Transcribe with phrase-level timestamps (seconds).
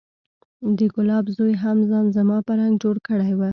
[0.77, 3.41] د ګلاب زوى هم ځان زما په رنګ جوړ کړى و.